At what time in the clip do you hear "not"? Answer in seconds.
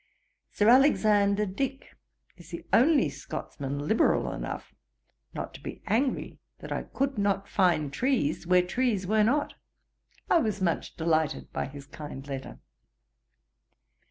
5.35-5.53, 7.19-7.47, 9.23-9.53